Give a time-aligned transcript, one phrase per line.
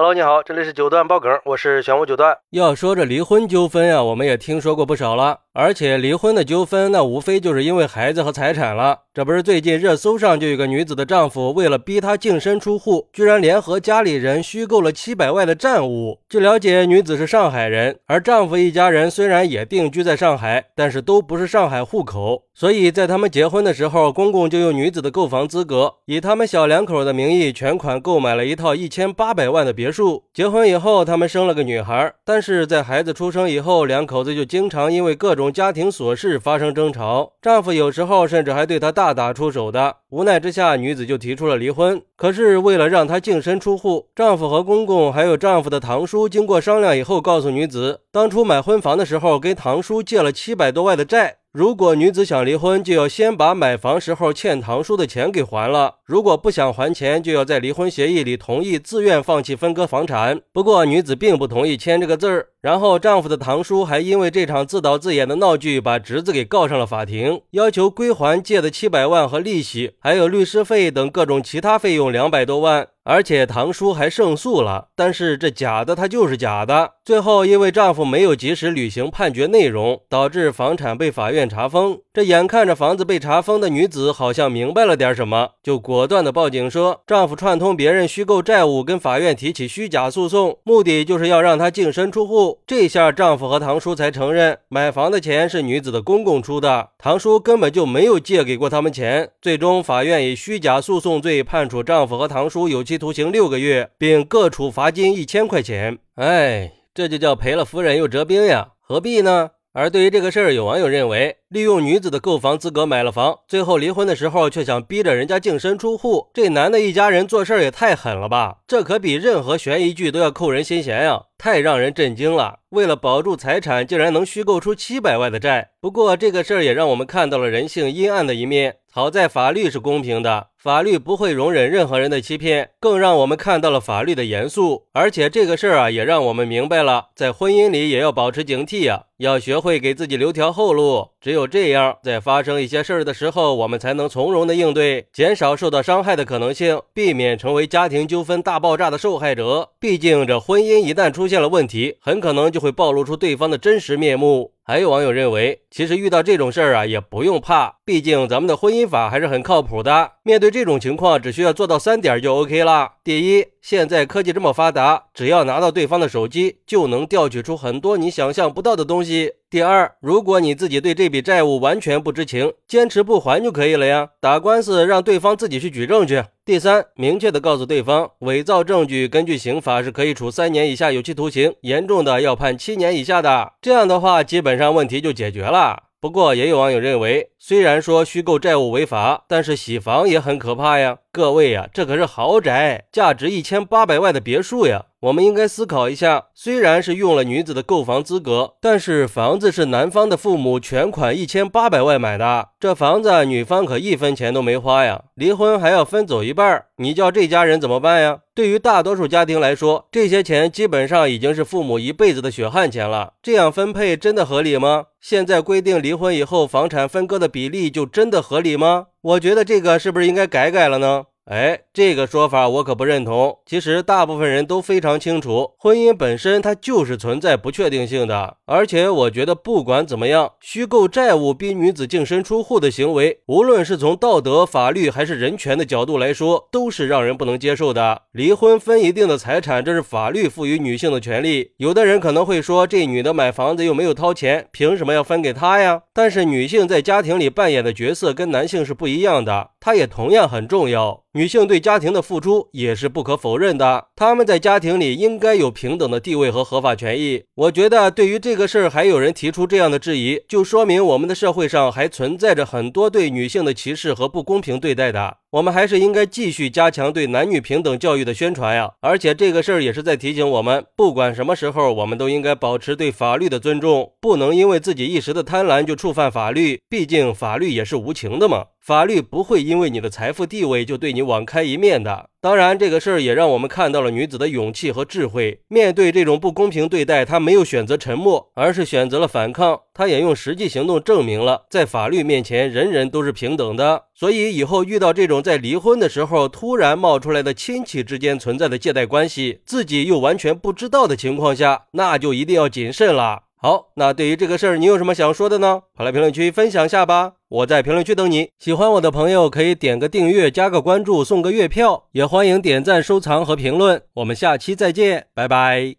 [0.00, 2.38] Hello，你好，这里是九段爆梗，我是玄武九段。
[2.50, 5.40] 要说这离婚纠纷啊，我们也听说过不少了。
[5.60, 9.00] 而且离婚的纠纷，那无非就是因为孩子和财产了。
[9.12, 16.20] 这不是最近热搜上就有个女子的丈夫为了逼她净身出户，居然联合家里人虚构了七百万的债务。
[16.28, 22.44] 据了解，女子是上海人，而丈夫一家人虽然也定居在上海，但是都不是上海户口。
[22.54, 30.22] 所以在他们结婚的时候，公公就用女子的购房资格，以他们小两口的名义全款购买了一套一千八百万的别墅。
[30.32, 39.96] 结婚以后，他们生了个女孩，但是在孩子出生以后，两口子就经常因为各种家庭琐事发生争吵，丈夫有时候甚至还对她大打出手的。
[40.10, 42.00] 无奈之下，女子就提出了离婚。
[42.16, 51.36] 可是为了让她净身出户，丈夫和公公还有丈夫的堂叔经过商量以后，告诉女子，当初买婚房的时候跟堂叔借了七百多万的债。
[51.50, 55.96] 如果女子想离婚，就要先把买房时候欠堂叔的钱给还了。
[56.04, 60.40] 如果不想还钱，就要在离婚协议里同意自愿放弃分割房产。
[60.52, 62.48] 不过女子并不同意签这个字儿。
[62.68, 72.88] 然后丈夫的堂叔还因为这场自导自演的闹剧，把侄子给告上了法庭，要求归还借的七百万和利息，还有律师费等各种其他费用两百多万。
[73.04, 76.90] 而且堂叔还胜诉了，但是这假的他就是假的。
[77.02, 81.98] 最后因为丈夫没有及时履行判决内容，导致房产被法院查封。
[82.12, 92.57] 这眼看着房子被查封的女子好像明白了点什么，就果断的报警说丈夫串通别人虚构债务，跟法院提起虚假诉讼，目的就是要让她净身出户。
[92.66, 99.30] 这下丈夫和堂叔才承认买房的钱是女子的公公出的，堂叔根本就没有借给过他们钱。
[99.40, 102.98] 最终法院以虚假诉讼罪判处丈夫和堂叔有期。
[102.98, 105.98] 徒刑六个月，并各处罚金一千块钱。
[106.16, 109.50] 哎，这就叫赔了夫人又折兵呀，何必呢？
[109.78, 118.56] 而对于这个事儿，有网友认为，利用女子的购房资格买了房，最后离婚的时候却想逼着人家净身出户，这男的一家人做事儿也太狠了吧！
[118.66, 122.58] 这可比任何悬疑剧都要扣人心弦呀，太让人震惊了。
[122.70, 125.70] 为了保住财产，竟然能虚构出七百万的债。
[125.80, 128.78] 不过这个事儿也让我们看到了人性阴暗的一面。
[128.90, 134.86] 好在法律是公平的，法律不会容忍任何人的欺骗，更让我们看到了法律的严肃。
[134.92, 141.10] 而且这个事儿啊，也让我们明白了，在婚姻里也要保持警惕呀，要学会给自己留条后路。
[141.20, 149.70] 只有这样，在发生一些事儿的时候，我们才能从容的应对，减少受到伤害的可能性，避免成为家庭纠纷大爆炸的受害者。
[149.78, 154.54] 毕竟，这婚姻一旦出现了问题，很可能就会暴露出对方的真实面目。
[154.64, 160.12] 还有网友认为，其实遇到这种事儿啊，也不用怕，毕竟咱们的婚姻法还是很靠谱的。
[160.22, 162.94] 面对这这种情况，只需要做到三点就 OK 了。
[163.04, 169.34] 第一，现在科技这么发达，只要拿到对方的手机，就能调取出很多你想象不到的东西。
[169.48, 176.24] 第二，如果你自己对这笔债务完全不知情，坚持不还就可以了呀，打官司让对方自己去举证去。
[176.44, 183.52] 第三，明确的告诉对方，伪造证据根据刑法是可以处三年以下有期徒刑，严重的要判七年以下的。
[183.62, 185.84] 这样的话，基本上问题就解决了。
[186.00, 190.98] 不过，也有网友认为，虽然说虚构债务违法，但是洗房也很可怕呀。
[191.18, 194.84] 各位呀，这可是豪宅，价值一千八百万的别墅呀。
[195.00, 208.20] 我们应该思考一下，虽然是用了女子的购房资格，但是房子是男方的父母全款一千八百万买的，这房子女方可一分钱都没花呀，离婚还要分走一半，你叫这家人怎么办呀？
[208.34, 214.86] 对于大多数家庭来说，这些钱基本上已经是父母一辈子的血汗钱了，这样分配真的合理吗？
[215.00, 218.86] 现在规定离婚以后房产分割的比例就真的合理吗？
[219.00, 221.04] 我觉得这个是不是应该改改了呢？
[221.30, 223.40] 哎，这个说法我可不认同。
[223.44, 228.38] 其实大部分人都非常清楚，婚姻本身它就是存在不确定性的。
[228.46, 238.04] 而且我觉得，不管怎么样，虚构债务逼女子净身出户的行为，无论是从道德、法律还是人权的角度来说，都是让人不能接受的。
[238.12, 241.52] 离婚分一定的财产，这是法律赋予女性的权利。
[241.58, 245.82] 有的人可能会说，这女的买房子又没有掏钱，凭什么要分给她呀？
[245.92, 251.04] 但是女性在家庭里扮演的角色跟男性是不一样的，她也同样很重要。
[251.12, 257.24] 女性对家庭的付出也是不可否认的，她们在家庭里应该有平等的地位和合法权益。
[257.34, 265.18] 我觉得，对于这个事儿还有人提出这样的质疑，就说明我们的社会上还存在着很多对女性的歧视和不公平对待的。
[265.30, 268.72] 我们还是应该继续加强对男女平等教育的宣传呀！
[268.80, 276.62] 而且这个事儿也是在提醒我们，不管什么时候，我们都应该保持对法律的尊重，不能因为自己一时的贪婪就触犯法律。
[276.66, 278.46] 毕竟法律也是无情的嘛。
[278.64, 282.08] 法律不会因为你的财富地位就对你网开一面的。
[282.20, 285.40] 当然，这个事儿也让我们看到了女子的勇气和智慧。
[285.46, 289.60] 面对这种不公平对待，她没有选择沉默，而是选择了反抗。
[289.72, 293.84] 她也用实际行动证明了，在法律面前，人人都是平等的。
[293.94, 303.22] 所以，以后遇到这种在离婚的时候突然冒出来的亲戚之间存在的借贷关系，自己又完全不知道的情况下，那就一定要谨慎了。
[303.40, 305.62] 好，那对于这个事儿，你有什么想说的呢？
[305.76, 308.30] 快来评论区分享下吧，我在评论区等你。
[308.38, 313.82] 喜欢我的朋友可以点个订阅、加个关注、送个月票，也欢迎点赞、收藏和评论。
[313.94, 315.78] 我们下期再见，拜拜。